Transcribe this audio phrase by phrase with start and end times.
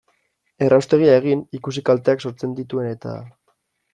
[0.67, 3.15] Erraustegia egin, ikusi kalteak sortzen dituen eta...